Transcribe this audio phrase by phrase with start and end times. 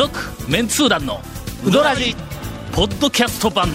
[0.00, 0.18] 続
[0.50, 1.20] メンツー団の
[1.62, 2.16] ウドラジ
[2.72, 3.68] ポッドキャスト版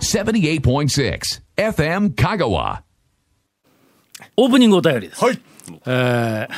[0.00, 1.20] 78.6
[1.58, 2.80] FM Kagawa.
[4.38, 5.38] オープニングお便りです、はい。
[5.84, 6.54] えー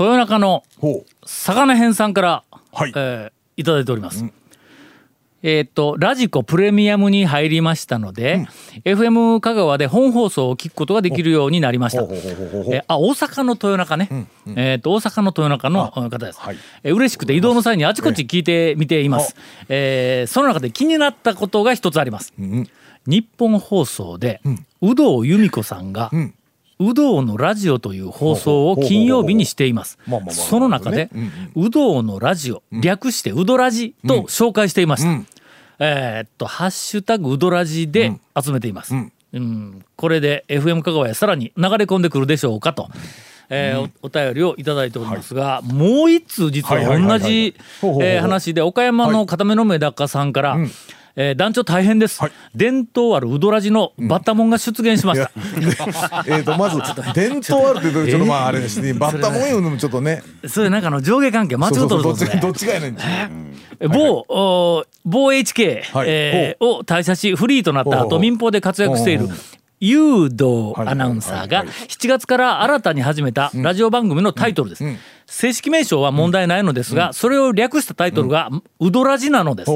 [0.00, 1.26] 豊中のほう。
[1.26, 4.24] 魚編さんから、はいえーいただいております、
[5.42, 8.46] えーっとラジコプレミアムに入りましたので、
[8.84, 12.02] FM 香川で本放送を聞くことができるようになりました。
[12.02, 14.08] あ大阪の豊中ね、
[14.56, 16.56] えーっと大阪の豊中の方です、はい。
[16.84, 19.34] えー嬉しくて移動の際にあちこち聞いてみています、
[19.68, 20.30] えー。
[20.30, 22.32] その中で気になったことが一つあります、
[23.06, 24.40] 日本放送で、
[24.80, 26.34] 有働由美子さんが、ん。
[26.78, 29.98] 有働のラジオという放送を金曜日にしています。
[30.30, 31.10] その中で
[31.54, 35.22] 有働のラジオ略してウドラジと紹介していました、
[35.78, 39.84] えーっと「ハッシュタグウドラジ」で集めています、うん。
[39.96, 42.88] これで FM 香川へさらに流れ込んでくるでしょうかと。
[43.54, 47.20] えーおお便りをいただいておりますが、もう一通実ははいはいはいはい。
[47.20, 47.54] 同じ
[48.18, 50.56] 話で岡山の片目のメダカさんから、
[51.16, 52.32] えー団長大変です、はい。
[52.54, 55.30] 伝統あるウドラジのバッタモンが出現しました、
[56.26, 56.80] えっと、 まず、
[57.14, 60.22] 伝統あるってちょっとまあ、あれですね、バッタモン言うのもちょっとね。
[60.46, 62.96] それなんかの上下関係間違っとるぞどっち、どっちがやねん。
[63.88, 66.06] 某、お某 HK、はい。
[66.08, 68.20] えーを退社しフリーとなった後ほうほう。
[68.20, 69.34] 民放で活躍しているほうほ
[69.82, 74.84] 誘導アナウンサーがはいはいはい7月から新たに始めたラジオ番組のタイトルです。
[75.26, 79.70] 正式名称は問題ないのですが、それを略したタイトルが「ウドラジ」なのです。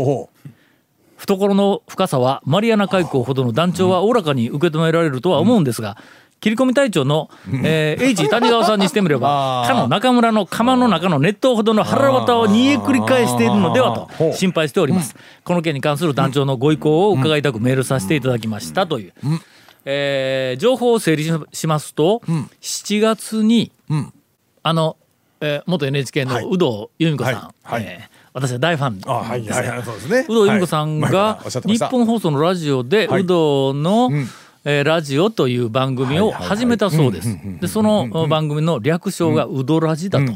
[1.16, 5.96] 懐の深さはマリアナ海溝ほどの団長はおおらかに受け止められるとは思うんですが、
[6.40, 7.30] 切り込み隊長の、
[7.64, 19.12] えー、H 谷川さんにしてみればかの中村の釜の中の熱湯ほどの腹渡を煮え繰り返しているのではと心配しております、この件に関する団長のご意向を伺いたくメールさせていただきましたという、
[19.84, 22.20] えー情報を整理ししますと、
[22.60, 23.72] 7月に、
[24.62, 24.96] あの、
[25.40, 27.54] えー元 NHK の有働由美子さん、はい。
[27.62, 27.84] はい。
[27.84, 29.12] えー私は大ファンですう。
[29.12, 30.26] あ、はい、はい、はい、そうですね。
[30.28, 33.22] 有働由美子さんはいが日本放送のラジオではい。
[33.22, 34.10] 有働の
[34.64, 37.38] えーラジオという番組を始めたそうです。
[37.62, 40.34] でその番組の略称がウドラジだと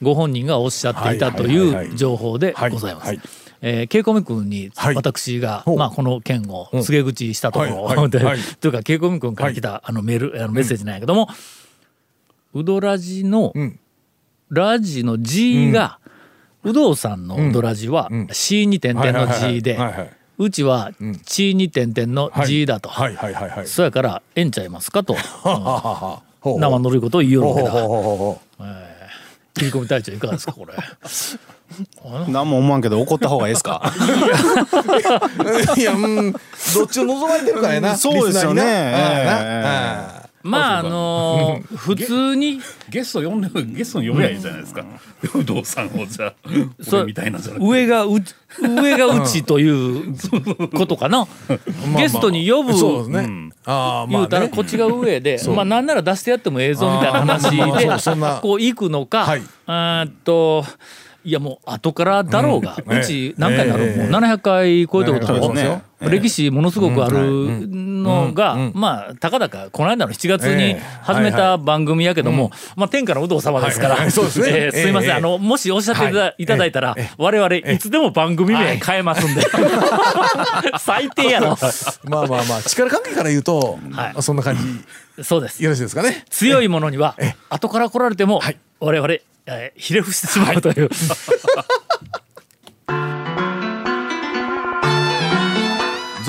[0.00, 3.18] ご本人がおっしゃっていたとはいう情報でございます。
[3.60, 4.94] えー、ケイコミ君にはい。
[4.94, 11.28] 私が、まあ、この件を告げ口したところ、ではいというかケイコミ君から来た、あのメールあのメッセージなんやけども、
[12.54, 13.80] ウドラジの、ん。
[14.50, 15.98] ラジの G が、
[16.64, 19.96] 有働さんのウドラジは C に点々の G ではいはいはい。
[19.96, 20.10] はいはい。
[20.38, 20.90] うちは
[21.24, 23.66] 地に点々の G だと、はい、はい、はい、はい。
[23.66, 25.14] そやからええんちゃいますかと。
[25.44, 27.72] はははほう生のるいことを言いよるわけだ。
[29.54, 30.72] 切り込み隊長いかがですかこれ。
[32.28, 33.82] 何も思わんけど怒った方がいいですか？
[35.76, 35.78] う。
[35.80, 36.38] いや、うん、ど
[36.84, 37.96] っちを望まれてるからやな。
[37.96, 38.62] そうですよね。
[38.64, 42.60] ええまああのー 普通に。
[42.88, 44.84] ゲスト呼んでゲストに呼べばいいじゃないですか。
[45.20, 47.38] 不動産をじゃあみたいな。
[47.58, 48.20] 上がう
[48.60, 50.14] 上がうちという
[50.74, 51.26] ことかな。
[51.96, 53.50] ゲストに呼ぶそうですね。
[53.64, 54.48] あ言うたら。
[54.48, 57.56] こっちが上で、まあなんなら出してやっても映像みたいな話で
[58.42, 59.42] こう行くのか、はい。
[59.66, 60.64] あーっと
[61.24, 65.82] いやもう後からだろうが、うちええ何回だろう、ええもう700回超えてることだろそうですね。
[66.00, 67.68] 歴史ものすごくある
[68.02, 70.82] のが、まあたかだかこの間の7月にええ。
[71.02, 74.10] 始めた番組やけども、まあ天下の有働様ですから、はいはい。
[74.10, 74.46] そうですね。
[74.48, 75.16] えーすいません、ええ。
[75.16, 76.46] あのもしおっしゃっていただい。
[76.46, 79.42] ただいたら、我々いつでも番組名変えますんで、
[80.78, 81.56] 最低やろ
[82.04, 84.56] まあまあまあ、力関係から言うとはい、そんな感
[85.16, 85.62] じ、そうです。
[85.62, 86.24] よろしいですかね。
[86.30, 87.16] 強いものには
[87.48, 88.40] 後から来られても
[88.80, 89.14] 我々、
[89.46, 90.90] えーひれ伏してしまうという、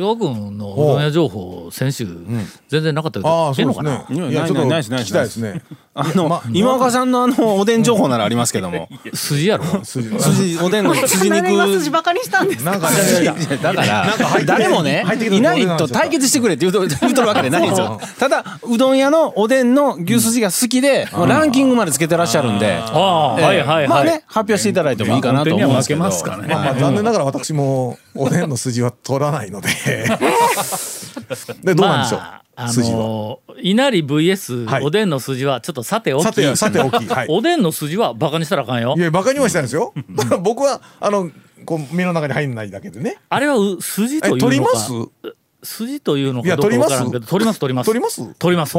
[0.00, 2.06] 長谷川君のうどん屋情報先週
[2.68, 4.30] 全然なかったけど、ああ、そうですねな？
[4.30, 5.62] いやちょっと聞きたいですね。
[5.98, 8.86] あの、今岡さんのあのおでん情報ならありますけども。
[9.14, 9.64] 筋やろ。
[9.82, 10.10] 筋。
[10.20, 12.70] 筋おでんの 筋肉筋バカにしたんですか？
[12.72, 12.96] なんかね、
[13.62, 14.06] だから
[14.44, 17.98] 誰もねいないと対決してくれって言うと言うとるわけでないんですよ。
[18.20, 22.66] ただうどん屋のおでんの牛すじが好きでもうランキングまでつけてらっしゃるんで。
[22.66, 22.90] ええ。
[22.92, 26.00] はいはいはい、まあね発表していただいてもいいかなと思うんですけど。
[26.00, 29.68] まあまあ残念ながら私もおでんの筋は取らないので。
[31.64, 32.18] で、どうなんでしょう？
[32.20, 32.72] まあ、あ。
[32.72, 34.82] の稲荷 VS はい。
[34.84, 37.04] おでんの筋はちょっとさておき、さて、さておき。
[37.06, 37.26] はい。
[37.28, 38.94] おでんの筋はバカにしたらあかんよ。
[38.96, 39.92] いや、バカにはしたんですよ。
[40.42, 41.30] 僕は、あの、
[41.64, 43.18] こう目の中に入んないだけでね。
[43.28, 44.46] あれはう筋とえいうのか。
[44.46, 44.92] 取ります？
[45.62, 47.86] 筋というのいやかどうかわからんけ取ど取ります取ります。
[47.86, 48.34] 取ります？
[48.38, 48.76] 取ります。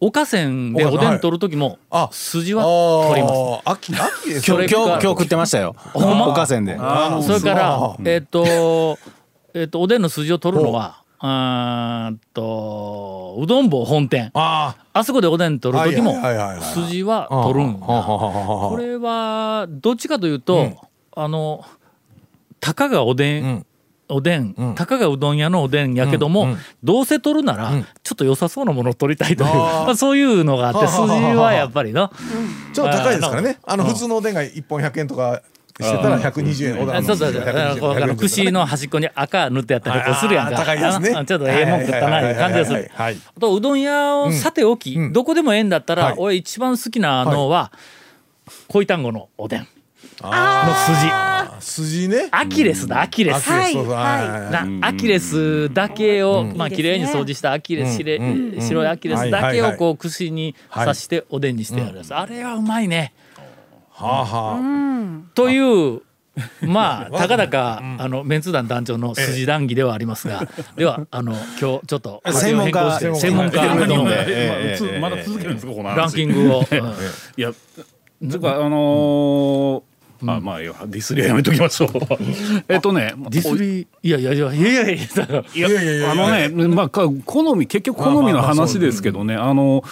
[0.00, 2.64] おかせんでおでん取る時もあ筋は
[3.08, 3.60] 取ります。
[3.64, 5.76] 秋秋です 今日今日食ってましたよ。
[5.94, 6.76] おかせんで。
[7.22, 8.98] それからあ、えっ、と、
[9.52, 14.30] えっ、と、おでんの筋を取るのは、あーっと、うどん坊本店。
[14.34, 16.14] ああそこでおでん取る時も
[16.60, 17.86] 筋は取るんだ。
[17.86, 20.70] これは、どっちかというと、
[21.14, 21.64] あの、
[22.60, 23.66] たかがおでん、
[24.08, 27.72] おでん、たかがうどん屋のおでんやけども、どうせ取るなら、
[28.02, 31.02] ちょっと良さそうなものを取りたいという、まあ、そういうのがあって、筋
[31.34, 32.10] はやっぱりの、
[32.72, 33.58] ちょっと高いですからね。
[33.64, 35.42] あの普通のおでんが1本100円とか
[35.82, 36.82] してたら120円。
[36.82, 38.16] おでんのそうそうそう。
[38.16, 40.56] 串の端っこに赤塗ってやったりこうするやんか。
[40.56, 41.24] 高いですね。
[41.26, 42.72] ちょっとええもん食ったないう感じがす。
[42.72, 42.90] る。
[42.94, 43.16] はい。
[43.36, 46.14] あとうどん屋をさておき、どこでもええんだったら、はい。
[46.18, 47.72] 俺一番好きなのは、
[48.68, 49.66] 恋単語のおでん。
[50.22, 50.74] の
[51.60, 51.70] 筋。
[51.82, 52.28] 筋ね。
[52.30, 53.50] アキレスだ、アキレス。
[53.50, 55.72] アキレス。
[55.74, 63.12] だけを、まあ綺麗に掃除したアキレス、白い白いアキレスだけをこう串に刺しておでんにしてあるやつ、あれはうまいね。
[63.96, 65.34] はあはあ。
[65.34, 66.02] という
[66.62, 70.46] まあ たかだかあのメンツ団団長の筋談義ではありますが
[70.76, 73.00] ではあの今日ちょっと専門家。
[73.00, 73.74] 専門家。
[73.86, 74.04] の
[75.00, 75.96] まだ続けるんですかこの話。
[75.96, 76.78] ランキングを、うん。
[76.78, 81.90] いやつうかあのーあまあいいやディスりはやめときましょう。
[82.68, 89.82] えっとねディスリいやいやいやいやいやいやだからいやあのね、まあ、か好み結局好みの話ですけどね、あの、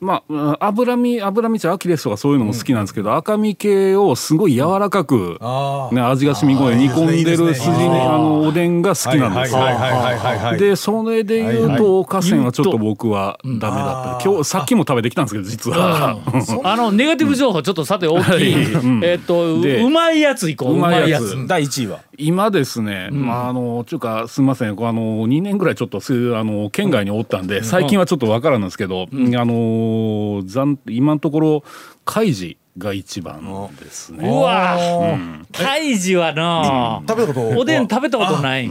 [0.00, 0.22] まあ。
[0.28, 10.58] うん脂身脂身茶アキレスとかそういうのも好きなんですけど、赤身系をすごい柔らかく、あね、味が染み込んで煮込んでいいですねる筋にあのおでんが好きなんですよ。
[10.58, 16.18] でそれで言うとおかせんはちょっと僕はダメだった、今日さっきも食べてきたんですけど実は、
[16.64, 18.54] あのネガティブ情報ちょっとさて大きい、
[19.02, 19.82] えっとうで。
[19.82, 20.72] うまいやついこう。
[20.72, 21.22] ううまいやつ。
[21.22, 21.48] まいやつ。
[21.48, 22.00] 第1位は。
[22.18, 24.76] 今ですね、まああのちゅうかすみません。
[24.76, 31.64] こうあの2年ぐらいちょっとすあの県外におったんで、最近はちょっとわからんですけど、あの残今のところ
[32.04, 34.28] 海事が一番ですね。
[34.28, 34.78] うわ
[35.52, 38.70] カイジはな食べたことおでん食べたことない。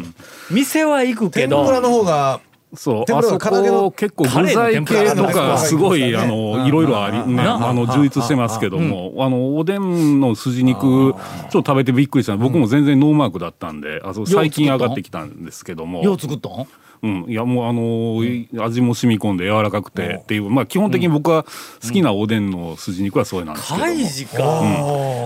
[0.52, 1.58] 店は行くけど。
[1.58, 2.40] 天ぷらの方が
[2.76, 3.14] そう。
[3.14, 9.14] あそこ結構具材系とかすごいあのいろいろありねなあの充実してますけども。
[9.18, 16.04] あのおでんの筋肉ちょっと食べてびっくりした僕も全然ノーマークだったんであそう最近上がってきたんですけども。
[16.04, 16.68] よう作ったん？
[17.04, 20.50] うん、いやもうあのー味も染み込んで柔らかくてっていう。
[20.50, 21.44] まあ基本的に僕は
[21.84, 24.44] 好きなおでんの筋肉はそれなんですけども、カイジか、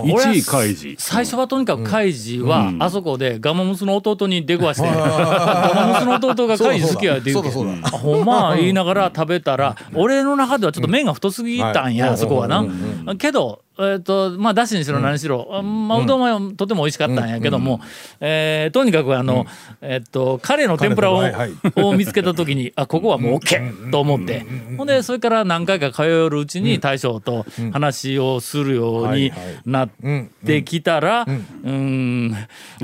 [0.04, 7.88] 俺は1位海事最初はとにかくカイジは、あそこでガマムスの弟に出くわして、 ガマムスの弟がカイジ好きやって言うけそうだそうだ。
[7.88, 8.56] あほんま？
[8.56, 12.64] 言いながら食べたら、俺の中ではちょっと麺が太すぎたんや、そこはな。
[13.16, 17.80] けどえっとまあだしにしろ何しろ、あまあ、うどんはとても美味しかったんやけども、
[18.20, 19.46] えーとにかくあの、
[19.80, 21.22] えっとカレーの天ぷらを,、
[21.76, 24.44] を見つけた時にあここはもう OK と思って、
[24.76, 29.32] ほんでそれから何回か通えるうちに大将と話をするように
[29.64, 29.90] なっ
[30.44, 31.26] てきたら、
[31.64, 32.36] うん。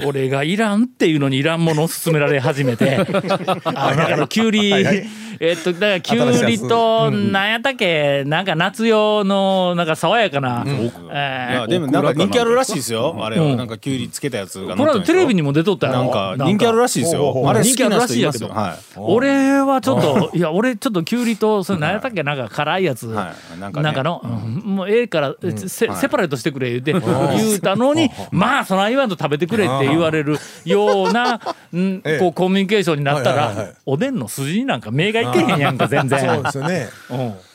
[0.04, 2.96] 俺がいらんっていうのにいらんものを勧められ始めて
[3.64, 13.16] あなんかあのきゅうり、えっとだからきゅうりとなんやったっけなんか夏用のなんか爽やかな、いえーやでもなんか人気あるらしいですよ。
[13.20, 13.50] あれうん。
[13.52, 17.48] はなんかきゅうりつけたやつがこの間テレビにもも出とったよなんか人気あるらしいですよ。
[17.48, 18.48] あれ好きな人いますよ。
[18.48, 18.76] はい。
[18.96, 22.22] 俺はちょっといや俺ちょっときゅうりとそれ何やったっけ？
[22.24, 23.60] なんか辛いやつ、はい。
[23.60, 23.84] なんかね。
[23.84, 24.74] なんかの、うん。
[24.74, 25.34] もうええから、
[25.68, 31.34] セセパレートしてくれ言うて言うたのにまあその言わんと食べてくれって言われるような、
[31.74, 32.18] んええ。
[32.18, 33.74] こうコミュニケーションになったら、はいはいはいはい。
[33.86, 36.18] おでんの筋になんか目がいけへんやんか全然。
[36.18, 36.88] そうですよね。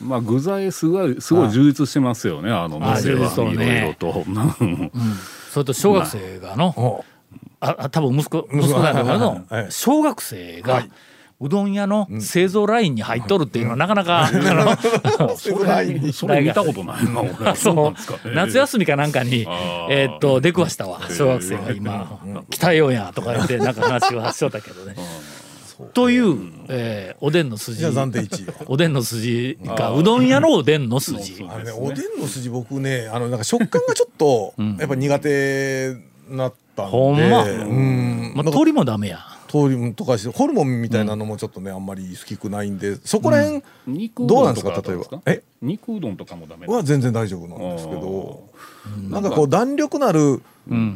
[0.02, 0.08] うん。
[0.08, 3.52] まあ具材すごいすごい充実してますよねあのあ店は。
[3.52, 4.26] いろいねろと。
[5.52, 7.06] それと小学生がの、
[7.60, 10.84] ああ多分息子息子なんだけどの小学生が、
[11.42, 14.30] うどん屋の製造ラインに入っとるっていうのはなかなか、
[16.14, 17.54] それ見たことないな
[18.34, 19.48] 夏休みかなんかに
[19.90, 20.16] えー。
[20.18, 21.02] っと出くわしたわ。
[21.10, 22.20] 小学生が今
[22.52, 24.96] 「鍛えようや」とか言ってなんか話はしとったけどね。
[25.94, 26.38] という、
[26.70, 27.80] えーおでんの筋。
[27.80, 28.54] じゃあ暫定1位は。
[28.68, 31.46] おでんの筋がうどん屋のおでんの筋。
[31.50, 35.96] あれねおでんの筋僕ねあのなんか食感がちょっとやっぱ苦手
[36.30, 36.92] なったんで。
[36.92, 37.44] ほんま。
[37.44, 38.34] うん。
[38.36, 39.20] まあ、なんか鳥もダメや。
[39.54, 44.82] 鶏とかしてホルモンみたいなのもちょっとねあんまり好きくないんでそこら辺肉うどうなんですか？
[44.82, 44.90] か？
[44.90, 45.22] 例えば。
[45.26, 45.32] え？
[45.32, 48.50] え肉うどんとかもダメは全然大丈夫なんですけど。
[49.10, 50.42] なんかこう弾力のある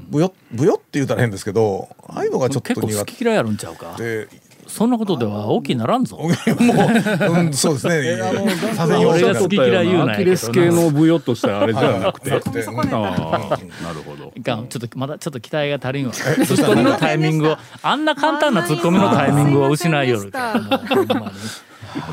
[0.09, 3.93] ぶよぶよって言ったら変ですけどああいうのがちょっと結構苦好き嫌いあるんちゃうか？
[3.97, 4.27] 手
[4.67, 6.17] そんなことでは大きにならんぞ。
[6.17, 8.17] もう、うん、そうですね。
[8.75, 12.29] させんよう俺が好き嫌い言うなアキレス系のブヨっとしたあれじゃなくて。
[12.31, 14.33] なくてうんああ、なるほど。
[14.35, 16.11] いかんちょっとまだちょっと期待が足りんわ。
[16.11, 20.31] ツッコミのタイミングをあんな簡単なツッコミのタイミングを失いよる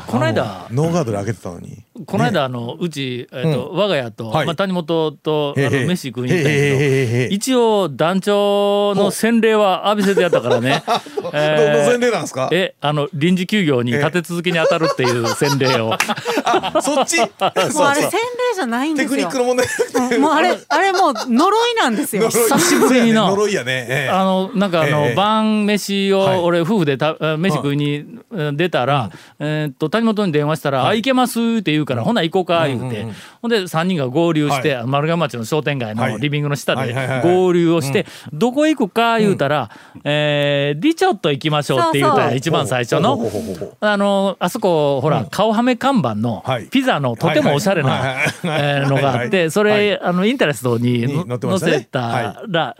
[0.07, 1.83] この間ノーガードで開けてたのに。
[2.07, 4.45] この間あのうちえっと我が家とはい。
[4.47, 10.83] まあ谷本とあの飯食いに行ったんけいど一応団長の洗礼は浴びせてやったからね。
[11.21, 12.49] どえーの洗礼なんですか？
[12.51, 15.93] えあの臨時休業に立て続けに当たるっていう洗礼を。
[16.81, 17.19] そっち？
[17.21, 17.29] もう
[17.83, 19.15] あれ洗礼じゃないんですよ。
[19.15, 19.37] テクニック。
[19.37, 19.65] の問題。
[20.13, 22.29] うんもうあれ、あれもう呪いなんですよ。
[22.29, 23.85] 久しぶりにな呪いやね。
[23.89, 24.09] ええ。
[24.09, 25.15] あのなんかあの、ええ。
[25.15, 26.37] 晩飯はい。
[26.39, 33.05] を俺夫婦でたあ飯食いにうん出たら、えーっと谷本に電話したら「あ行けます」って言うから「ほな行こうか」言うて、
[33.41, 36.11] ほんで3人が合流して、丸亀町の商店街はい。
[36.13, 37.35] のリビングの下ではいはいはいはい。
[37.35, 39.69] 合流をして「どこ行くか」言うたら
[40.03, 43.19] 「えーディチョット行きましょう」って言うたら一番最初の
[43.79, 46.65] あのあそこほら、顔はめ看板のはい。
[46.65, 49.29] ピザのとてもおしゃれなのがあっはい。
[49.29, 51.07] てそれ、あのインタレストに
[51.39, 52.75] 載せたら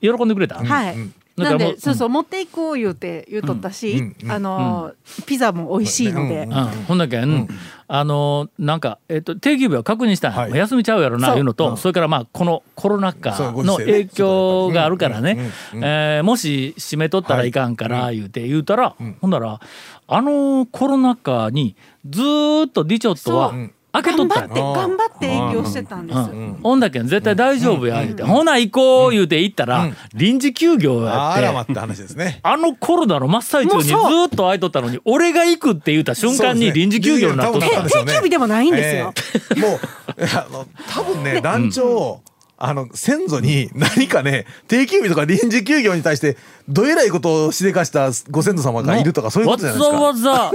[0.00, 0.56] 喜んでくれた？
[0.56, 0.96] はい。
[1.36, 4.92] なんで、そうそう、持っていこう言うて言うとったし、あの、
[5.26, 6.42] ピザも美味しいので。
[6.42, 6.52] うん、
[6.86, 7.48] ほんだけん、
[7.88, 11.44] あのなんか、えっと定休日は確認したん休みちゃうやろないう。
[11.44, 19.60] のと、それからまあこのコロナ禍の影響があるからねえーもし閉めとったらいかんから言うて言うたら、ほんなら
[20.06, 21.76] あのコロナ禍に
[22.08, 23.54] ずーっとディチョットは
[23.92, 26.18] 開けとった頑張って、頑張って営業してたんです。
[26.18, 31.40] うん、ほんだけん絶対大丈夫や言うて、ほな行こう言うて行ったら、臨時休業やって。
[31.40, 32.40] あらまって話ですね。
[32.44, 33.94] あのコロナの真っ最中にずっ
[34.30, 37.68] と空いとったのに俺が行くって言った瞬間に臨時休業になっとった。
[37.68, 39.12] 定休日でもないんですよ。
[39.50, 39.80] ええもう
[40.18, 42.22] あの多分ね団長、
[42.64, 46.36] あの先祖に何かね定休日とか臨時休業に対して
[46.68, 49.98] どえらいことをしでかしたご先祖様がいるとかそういうことじゃないですか。
[49.98, 50.52] わざわ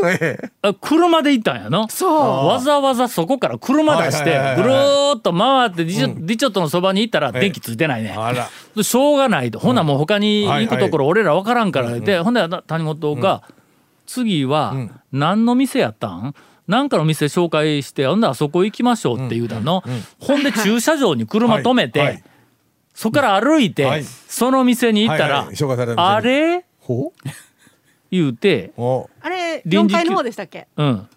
[0.63, 1.85] ざ車で行ったんやな。
[1.89, 2.47] そう。
[2.47, 8.49] わざわざそこから車出してぐるーっと回ってディチョ,、ットのそばに行ったら電気ついてないね、あら。
[8.73, 9.59] でしょうがないと。
[9.59, 13.43] ほなもう他に行くところ俺ら分からんから言って、ほんで谷本が、
[14.05, 14.73] 次は
[15.11, 16.33] 何の店やったん？
[16.67, 19.83] なんかの店紹介してほんであそこ行きましょうって言うたの、
[20.19, 22.07] ほんで駐車場に車止めて、はい。
[22.09, 22.24] はい
[22.97, 24.03] そこから歩いて、はい。
[24.03, 26.65] その店に行ったら、はいはいあれ？
[26.79, 27.13] ほ
[28.09, 30.67] 言うて、あれ、4臨時休階の方でしたっけ？
[30.75, 31.07] うん、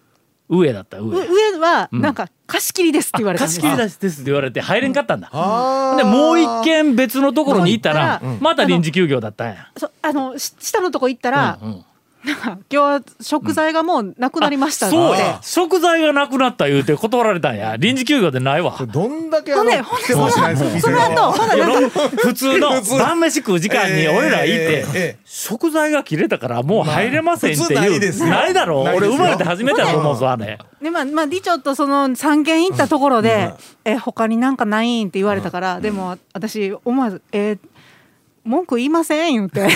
[0.47, 1.25] 上だったう上。
[1.25, 5.29] 上は、なんか、貸し切りですって言われたんです貸し切りですって言われて入れんかったんだ。
[5.31, 5.97] あー。
[5.97, 8.37] でもう一軒別のところに行ったらうん。
[8.41, 9.71] また臨時休業だったんや。
[9.75, 11.85] そあの、し下のとこ行ったら、うんうん
[12.23, 14.89] 今日は食材がもうなくなりました。
[14.89, 17.77] そうや食材がなくなった言うて断られたんや。
[17.77, 18.77] 臨時休業でないわ。
[18.91, 30.59] どんだけあの来てほしないですかその後、ほ 普通の晩飯食う時間に俺ら行ってええええ食材が切れたからもう入れませんって普通ないいうですよないだろ俺生まれて初めてだと思うぞあれ。
[30.81, 33.53] で、まあ、まあ、リチョットその3軒行ったところで、
[33.85, 37.57] え、他になんかないんって言われたから、でも、私、思わず、えー
[38.43, 39.61] 文句言いません言うて。
[39.63, 39.67] あ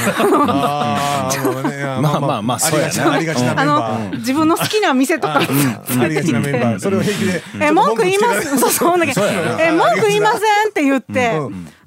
[2.02, 3.56] まあまあまあそうやなありがちなありがちな。
[3.56, 4.12] メあンバー。
[4.12, 6.80] の、自分の好きな店とか、ありがちなメンバー。
[6.80, 8.58] それを平気でえ、文句言います。
[8.58, 9.22] そうそう、だけど
[9.60, 11.40] え、文句言いませんって言って、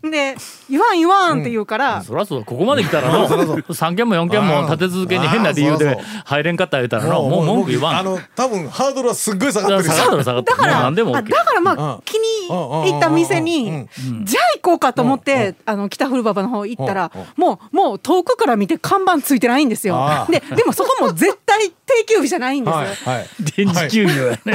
[0.02, 0.37] で、
[0.71, 7.97] 言わん言わんって言うから、そりゃそうだここまで来たらの3件も4件も立て続けに変な理由で入れんかった言うたらのもう文句言わん。
[7.99, 9.95] あの多分ハードルはすっごい下がってる。
[9.95, 11.81] 下がったら下がっただから、OK だからまうん。
[11.81, 13.88] あ、気に入った店に、
[14.25, 17.21] じゃあ行こうかと思って、あの、北古馬場の方行ったらうん。
[17.21, 20.26] うん、もう、もう遠くから見て看板ついてないんですよ。
[20.31, 22.75] で、でもそこも絶対定休日じゃないんです。
[22.76, 22.87] はい
[23.18, 23.26] はい。
[23.57, 24.54] 臨時休業やね。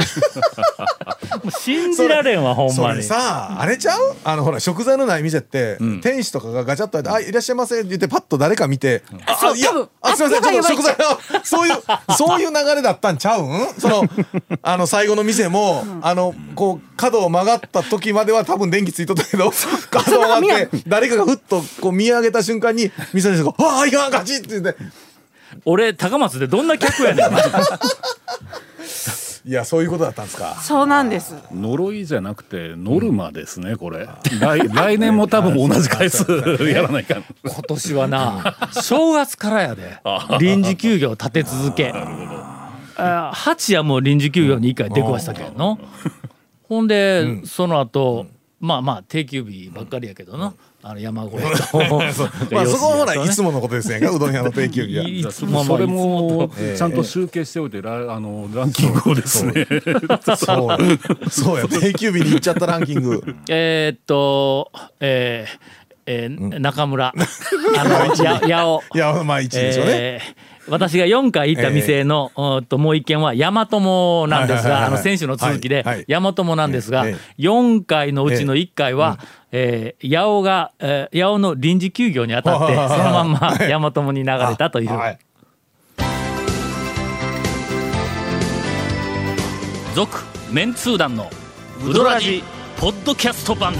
[1.34, 4.16] もう信じられんわほんそれまにさあれちゃう？
[4.24, 11.76] あのほら食材のない店って、店主とかがガチャッと開いて「あいらっしゃいませ」って言ってパッと誰か見て「あそういや多分あすいませんちょっと食材のそういう
[12.16, 13.74] そういう流れだったんちゃうん？
[13.78, 14.04] その
[14.62, 19.52] あの最後の店も、あのこう角を曲がった時までは多分電気ついとったけど
[19.90, 24.76] 角を曲がって誰かがふっとこう見上げた瞬間に店の人が「ああいかんガチ!」って言って
[25.64, 27.26] 俺高松でどんな客やねん。
[29.46, 30.54] いやそういうことだったんですか。
[30.62, 31.34] そうなんです。
[31.52, 34.08] 呪いじゃなくてノルマですねこれ。
[34.40, 36.24] 来来年も多分同じ回数
[36.66, 39.98] やらないかん今年はな正月からやで。
[40.40, 41.92] 臨時休業立て続け。
[42.96, 45.78] あ八夜も臨時休業に1回出くわしたけんの。
[46.66, 48.26] ほんで、その後
[48.60, 50.54] まあまあ定休日ばっかりやけどな
[50.86, 51.78] あの山越えと。
[52.54, 55.08] まあそこはほら吉いつものことですやんかうどん屋の定休日は。
[55.08, 55.46] いじゃあそ
[55.78, 56.78] れもええ。
[56.78, 59.66] ちゃんと集計しておいてラあのランキングをですね。
[60.36, 61.30] そう。
[61.30, 63.22] そうや定休日に行っちゃったランキング。
[63.48, 65.58] えーっとえー
[66.06, 67.14] えー中村。
[67.78, 67.90] あの
[68.22, 69.90] や八尾いやまあ一位でしょうね。
[69.94, 76.04] えー私が4回行った店の、おーっともう一軒は大和友なんですが、あの選手の続きではいはい。
[76.08, 79.18] 大和友なんですが、え4回のうちの1回は、
[79.52, 84.92] えー八尾が、えー八尾の臨時休業にあたって、そのまんま大和友に流れたという。
[84.92, 85.18] はい。
[89.94, 91.30] 続メンツー団の
[91.86, 92.42] ウドラジ
[92.78, 93.74] ポッドキャスト版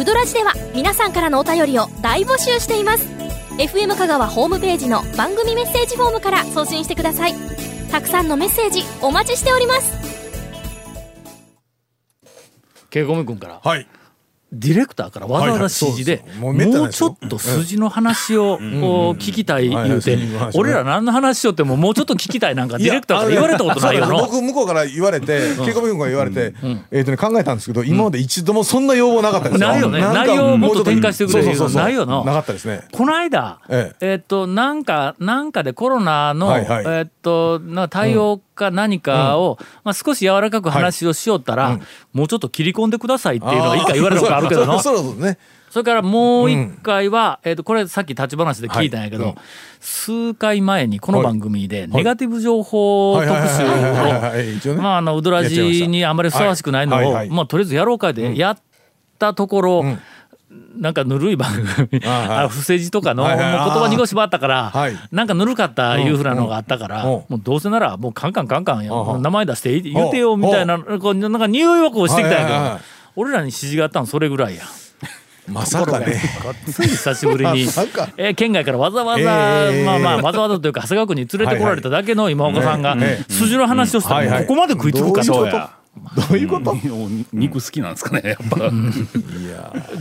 [0.00, 3.06] ウドラジでは皆さんからのお便りを大募集しています。
[3.58, 7.34] FM 香川ホームページの番組メッセージフォームから送信してください。
[7.90, 9.92] たくさんのメッセージお待ちしております。
[12.88, 13.60] ケイコミ君から。
[13.62, 13.86] はい
[14.52, 18.58] ディレクターからわざわざ指示でもうちょっと筋の話を
[19.14, 20.18] 聞きたい言うて。
[20.54, 24.06] 俺ら何の話しよってももうちょっと聞きたいなんかディレクターから言われたことないよ。
[24.08, 26.54] な僕向こうから言われてケイコミ君から言われて
[26.90, 30.00] えっとね考えたんですけど今まで一度もそんな要望なかったですないよね。
[30.00, 31.82] 内容をもっと展開してくれそうそうそうそう。
[31.82, 32.24] ないよな。
[32.24, 32.82] なかったですね。
[32.92, 34.20] この間、ええ。
[34.20, 41.80] っと、なんか、なんかでコロナの、えっと、な対応か何かを、まあ、少し柔らかく話をしよったら、
[42.12, 44.78] もうちょっと切り込んでくださいっていうのは一回言われることあるけどな。
[44.80, 49.32] それからもう一回は、えっと、これさっき立ち話で聞いたんやけど、はい。
[49.32, 49.38] うん
[49.82, 54.70] 数回前にこの番組でネガティブ情報特集はいはいはいはい。
[54.70, 57.06] を、まあ、あの、ウドラジにあんまりふさわしくないのを、はい。
[57.06, 58.58] はいはいまあ、とりあえずやろうかでやっ
[59.18, 59.84] たところ、
[60.76, 64.96] なんかぬるい番組、あ不正字とかの、言葉濁しばったから、はい。
[65.10, 67.10] なんかぬるかったいうふうなのがあったから、うん。
[67.10, 72.84] もうどうせならもうカンカンカンカン名前出して言うてよみたいな、こうなんか匂いはこうしてきたんやけど、
[73.16, 74.62] 俺らに指示があったのそれぐらいや。
[75.48, 76.20] まさかね。
[76.72, 77.62] つい久しぶりに
[78.16, 85.79] えー県外からわざわざ、えーまあまあわざわざというか長谷川君に連れてこられただけの今岡さんがええ筋の話をしたら、ここまで食いつくかと
[86.16, 86.74] どういうこと？
[87.32, 88.70] 肉好きなんですかねやっぱ。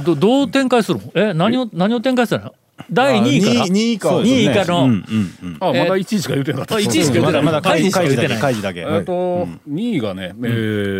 [0.03, 1.11] どどう展開するの？
[1.15, 2.53] え何を何を展開するの？
[2.91, 4.09] 第2位から？2位か。
[4.17, 6.75] 2位以下の、うんうんあまだ1位しか言うてなかった。
[6.75, 7.43] あ1位しか言ってない。
[7.43, 8.39] まだ開示しか言ってない。
[8.39, 8.83] 開示だけ。
[8.83, 10.47] 開示だけえっと2位がねえ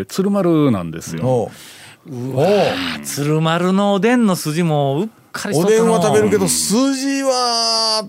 [0.04, 1.26] ー鶴丸なんですよ。
[1.26, 2.38] おう。
[2.38, 2.46] おう。
[3.04, 8.08] 鶴丸のおでんの筋もうっかりしとおったのでんは食べるけど数字は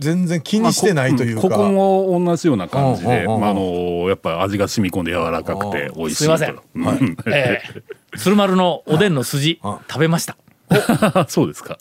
[0.00, 3.40] 全然気にしてないというか、ここも同じような感じで、うんうんうん。
[3.42, 6.54] まあ、あのやっぱ味が染み込んで柔らかくて美味しいすいません。
[6.56, 7.16] とうん。
[7.32, 7.82] えー
[8.18, 10.36] 鶴丸のおでんの筋あ食べました。
[11.28, 11.78] そうですか。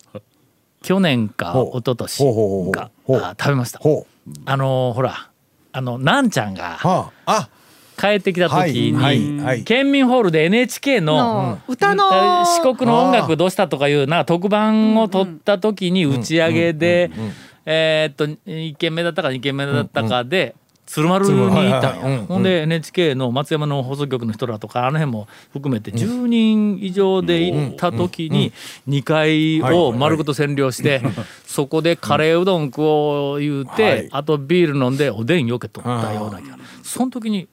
[0.84, 2.72] 去年か一昨年ほうほうほうほう。
[2.72, 3.20] かほう。
[3.20, 3.80] あ食べました。
[4.46, 5.30] あのーほら
[5.72, 7.50] あのなんちゃんがはあ。
[8.00, 9.64] 帰ってきた時はいはいにはい。
[9.64, 12.06] 県民ホールで NHK のの歌の
[12.46, 17.12] 四国の音楽どうしたとかいうな特番を撮った時に打ち上げで
[17.72, 20.56] えーっと1軒目だったか2軒目だったかで
[20.88, 22.02] 鶴丸に行ったんはいはいはい。
[22.02, 22.20] うんうん。
[22.22, 28.52] やほんで NHK の松山の放送局の人らとかあの辺も含めて10人以上で行った時に
[28.88, 31.04] 2階を丸ごと占領して
[31.46, 33.76] そこでカレーうどん食おう言うはい。
[33.76, 36.58] てあとビール飲んでおでんよけとったような気が。
[36.82, 37.48] その時に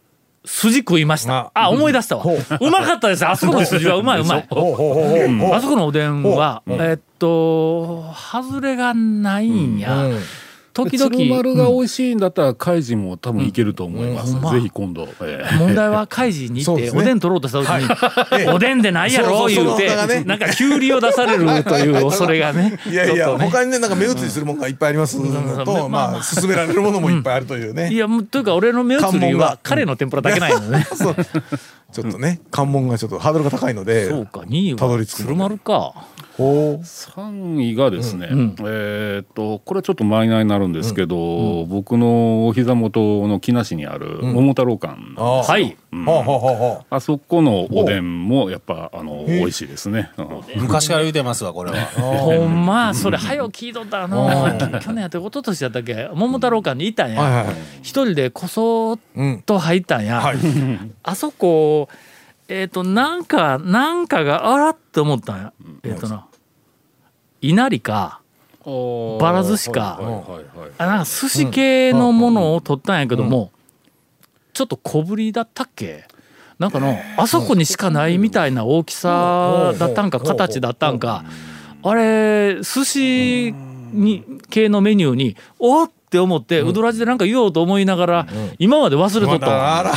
[0.47, 1.51] 筋食いました。
[1.55, 2.25] あ思い出したわ。
[2.25, 2.71] う。
[2.71, 3.27] まかったです。
[3.29, 4.39] あそこの筋はうまいうまい。
[4.39, 10.07] あそこのおでんは、えっと、外れがないんや。
[10.83, 14.53] うん時々、鶴丸が美味しいんだったらカイジも多分いけると思います、うんほんま。
[14.53, 16.99] ぜひ今度、えー問題は開示に行って、ね。
[16.99, 18.49] おでん取ろうとした時に、ええ。
[18.49, 20.25] おでんでないやろ言うてその他がね。
[20.25, 23.49] なんかきゅうりを出されるという 恐れがねいやいや、ね。
[23.51, 25.91] 他にねなんか目移りするものがいっぱいありますのと、うん。
[25.91, 30.87] まあ勧められるものもいっぱいあるというね、いやもうというか俺の目移り関門がは彼の天ぷらだけないのね、
[31.93, 35.25] ちょっとね関門がちょっとハードルが高いのでそうか2位たどはり着くまで。
[35.25, 35.95] 鶴丸か
[36.43, 45.77] 3位がですね、んえーっとこれはちょっとマイナーになるんですけど、僕のお膝元の木梨にある桃太郎館、ああはい。
[46.91, 49.39] あそこのおでんもやっぱあのえ。
[49.39, 50.23] 美味しいですね、う
[50.59, 50.63] ん。
[50.63, 51.77] 昔から言うてますわこれは。
[51.97, 54.29] ほんまそれ早う聞いとったの
[54.81, 56.11] 去年やって一昨年やったっけ？
[56.15, 57.57] 桃太郎館にいたんや、うはいはいはい。
[57.83, 60.37] 一人でこそっうんと入ったんや、はい。
[61.03, 61.89] あそこ
[62.49, 66.27] えっ、となんかなんかがあらって思ったんや、えっ、とな。
[67.41, 68.21] 稲荷か
[68.65, 70.01] ばら寿司か。
[70.79, 73.53] あなんか寿司系のものを取ったんやけども、
[74.53, 76.07] ちょっと小ぶりだったっけ？
[76.59, 80.25] なんかのあそこにしかないみたいな大きさだったんかうん。
[80.25, 81.25] 形だったんか。
[81.83, 83.55] あれ寿司
[83.93, 88.27] に系のメニューにおっって思ってうどらじでなんか言おうと思いながら
[88.61, 89.93] 今まで忘れとまったわだあら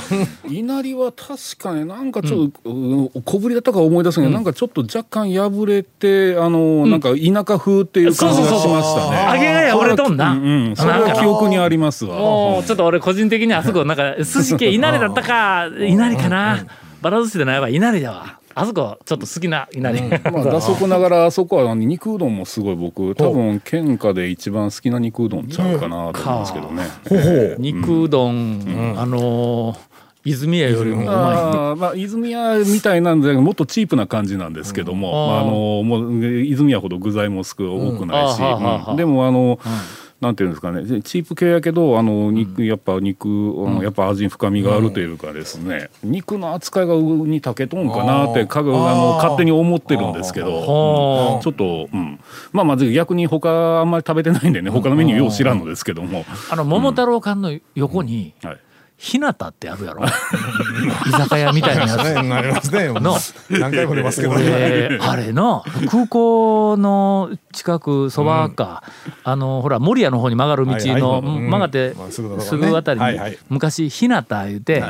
[0.50, 3.10] 稲荷は確かねなんかちょっと、うん。
[3.24, 9.36] 小ぶりだったか思い出すけど、なんかちょっと若干破れてあの、なんか田舎風っていう感じがしましたね。
[9.36, 10.32] 揚げが破れとんな。
[10.32, 12.18] うんうん、それは記憶にありますわ。
[12.18, 16.66] もうちょっと俺個人的にあそこなんか寿司系稲荷だったか稲荷かな。
[17.02, 26.84] ばら寿司でないわ稲荷だわあそこちょっと好きな稲荷、まあ、 打足ながらあそこは肉うどんもすごい僕多分県下で一番好きな肉うどんちゃうかなと思うんですけどね。
[27.12, 27.62] えー。
[27.62, 29.90] 肉うどん、あのー
[30.26, 38.96] 泉屋よりもうまあーまあ、泉屋みたいなんでもっとチープな感じなんですけども、まあ、あのもう泉屋ほど具材も少多くないし、うんうん。
[38.98, 39.60] でもあの、
[40.22, 41.02] なんていうんですかね。
[41.02, 43.80] チープ系やけどあの肉、やっぱ肉、うん。
[43.80, 50.48] やっぱ味に深みがあるというかですね、肉の扱いがうにたけとんかなってかぐあの勝手に思ってるんですけど、
[51.42, 52.20] ちょっと、うん、
[52.52, 58.58] まあまず逆に他あんまり食べてないんでね他のメニューよう知らんのですけども、あの桃太郎館の横に、はい、
[59.02, 60.04] 日向ってあるやろ？
[61.08, 61.98] 居酒屋みたいなやつ。
[62.04, 62.88] ねありますね。
[62.90, 63.16] の
[63.50, 68.84] 何回も出ますけど俺ねあれの空港の近くそばか、
[69.24, 71.38] あのほら守谷の方に曲がる道の、はいはい。
[71.38, 73.38] うん曲がってまあすぐあたりに、はいはい。
[73.48, 74.84] 昔日向言うて、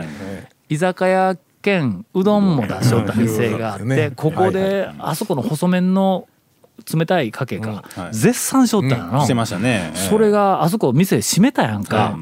[0.70, 3.90] 居酒屋兼うどんも出しとった店があって、うん。
[3.90, 6.28] ねここで、あそこの細麺の
[6.92, 9.92] 冷たいかけが絶賛しとったんやな、してましたね。
[9.94, 12.18] それがあそこ店閉めたやんか、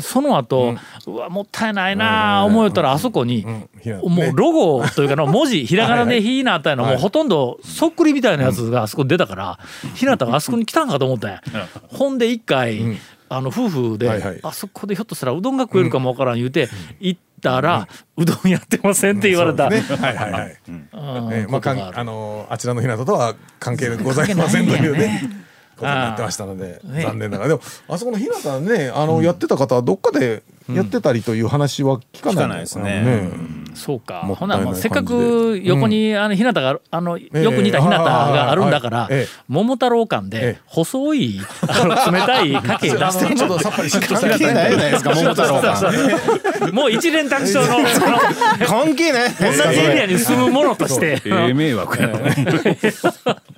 [0.00, 0.74] その後、
[1.06, 3.44] うわもったいないなあ思うたらあそこに、
[3.80, 9.58] ひなもうロゴというかの 文字ひらがなで「ひなた」やのもうほとんどそっくりみたいなやつがあそこに出たから
[9.94, 11.42] ひなたがあそこに来たんかと思ったんや。
[11.88, 16.68] ほんで一回あの夫婦であそこでひょっとしたらうどんが食えるかもわからん言うて
[17.00, 19.64] 行ったらうどんやってませんって言われた。
[19.64, 19.98] そうですね。
[19.98, 20.56] はいはいはい。
[20.68, 20.88] うん。
[21.32, 25.47] えーまあのあちらの日向とは関係ございませんというね
[25.78, 27.02] ことになってましたのでね。
[27.02, 27.48] 残念ながら。
[27.48, 33.28] でもあそこの日向ねあのやってた方はどっかでやってたりという話は聞かない聞かないですね。
[33.74, 34.22] そうか。
[34.24, 39.32] もったいないほなもうせっか感く横にあの日向があのよく似た日向があるんだからええ。
[39.48, 40.60] 桃太郎館でええ。
[40.66, 46.72] 細いあの冷たい かけ出してちょっとさっぱりしっとした関係ないじゃないですか、桃太郎が。
[46.72, 48.18] もう一連卓上のその
[48.66, 49.30] 関係ない。
[49.30, 49.80] 同じ。
[49.80, 51.22] エリアに住むものとして。
[51.24, 52.18] ええ迷惑やな。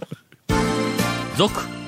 [1.36, 1.79] 続